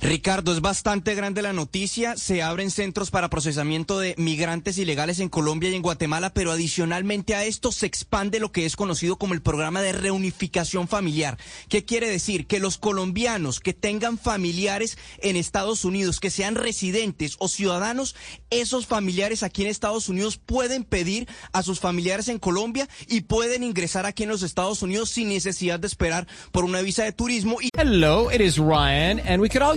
Ricardo, 0.00 0.52
es 0.52 0.60
bastante 0.60 1.14
grande 1.14 1.42
la 1.42 1.52
noticia. 1.52 2.16
Se 2.16 2.42
abren 2.42 2.70
centros 2.70 3.10
para 3.10 3.30
procesamiento 3.30 3.98
de 3.98 4.14
migrantes 4.18 4.78
ilegales 4.78 5.20
en 5.20 5.28
Colombia 5.28 5.70
y 5.70 5.74
en 5.74 5.82
Guatemala, 5.82 6.30
pero 6.32 6.52
adicionalmente 6.52 7.34
a 7.34 7.44
esto 7.44 7.72
se 7.72 7.86
expande 7.86 8.40
lo 8.40 8.52
que 8.52 8.66
es 8.66 8.76
conocido 8.76 9.16
como 9.16 9.34
el 9.34 9.42
programa 9.42 9.80
de 9.82 9.92
reunificación 9.92 10.88
familiar. 10.88 11.38
¿Qué 11.68 11.84
quiere 11.84 12.08
decir? 12.08 12.46
Que 12.46 12.60
los 12.60 12.78
colombianos 12.78 13.60
que 13.60 13.72
tengan 13.72 14.18
familiares 14.18 14.98
en 15.18 15.36
Estados 15.36 15.84
Unidos, 15.84 16.20
que 16.20 16.30
sean 16.30 16.54
residentes 16.54 17.36
o 17.38 17.48
ciudadanos, 17.48 18.14
esos 18.50 18.86
familiares 18.86 19.42
aquí 19.42 19.62
en 19.62 19.68
Estados 19.68 20.08
Unidos 20.08 20.36
pueden 20.36 20.84
pedir 20.84 21.28
a 21.52 21.62
sus 21.62 21.80
familiares 21.80 22.28
en 22.28 22.38
Colombia 22.38 22.88
y 23.08 23.22
pueden 23.22 23.62
ingresar 23.62 24.06
aquí 24.06 24.24
en 24.24 24.28
los 24.28 24.42
Estados 24.42 24.82
Unidos 24.82 25.10
sin 25.10 25.28
necesidad 25.28 25.80
de 25.80 25.86
esperar 25.86 26.26
por 26.52 26.64
una 26.64 26.82
visa 26.82 27.04
de 27.04 27.12
turismo. 27.12 27.58
Hello, 27.76 28.30
it 28.30 28.40
is 28.40 28.58
Ryan, 28.58 29.20
and 29.20 29.40
we 29.40 29.48
could 29.48 29.62
all 29.62 29.76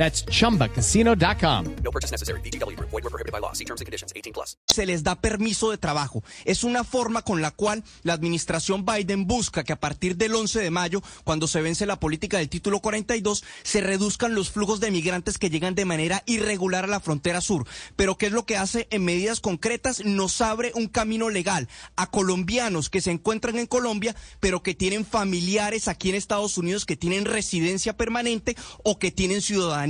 That's 0.00 0.24
chumbacasino.com. 0.24 1.64
No 1.84 1.90
purchase 1.90 2.10
necessary. 2.10 2.40
VGW 2.40 2.74
Group. 2.74 2.88
Void 2.88 3.04
were 3.04 3.10
prohibited 3.10 3.32
by 3.32 3.38
law. 3.38 3.52
See 3.52 3.66
terms 3.66 3.82
and 3.82 3.86
conditions. 3.86 4.14
18 4.16 4.32
plus. 4.32 4.56
se 4.80 4.86
les 4.86 5.02
da 5.02 5.20
permiso 5.20 5.70
de 5.70 5.76
trabajo. 5.76 6.22
Es 6.44 6.64
una 6.64 6.84
forma 6.84 7.22
con 7.22 7.42
la 7.42 7.50
cual 7.50 7.84
la 8.02 8.14
administración 8.14 8.86
Biden 8.86 9.26
busca 9.26 9.64
que 9.64 9.72
a 9.74 9.80
partir 9.80 10.16
del 10.16 10.34
11 10.34 10.60
de 10.60 10.70
mayo, 10.70 11.02
cuando 11.24 11.46
se 11.46 11.60
vence 11.60 11.84
la 11.84 12.00
política 12.00 12.38
del 12.38 12.48
título 12.48 12.80
42, 12.80 13.44
se 13.62 13.80
reduzcan 13.82 14.34
los 14.34 14.50
flujos 14.50 14.80
de 14.80 14.90
migrantes 14.90 15.36
que 15.36 15.50
llegan 15.50 15.74
de 15.74 15.84
manera 15.84 16.22
irregular 16.24 16.84
a 16.84 16.88
la 16.88 17.00
frontera 17.00 17.42
sur. 17.42 17.66
Pero 17.96 18.16
¿qué 18.16 18.26
es 18.26 18.32
lo 18.32 18.46
que 18.46 18.56
hace 18.56 18.86
en 18.90 19.04
medidas 19.04 19.40
concretas? 19.40 20.02
Nos 20.04 20.40
abre 20.40 20.72
un 20.74 20.86
camino 20.86 21.28
legal 21.28 21.68
a 21.96 22.06
colombianos 22.10 22.88
que 22.88 23.02
se 23.02 23.10
encuentran 23.10 23.58
en 23.58 23.66
Colombia, 23.66 24.16
pero 24.38 24.62
que 24.62 24.74
tienen 24.74 25.04
familiares 25.04 25.88
aquí 25.88 26.08
en 26.08 26.14
Estados 26.14 26.56
Unidos, 26.56 26.86
que 26.86 26.96
tienen 26.96 27.26
residencia 27.26 27.96
permanente 27.96 28.56
o 28.84 28.98
que 28.98 29.10
tienen 29.10 29.42
ciudadanía. 29.42 29.89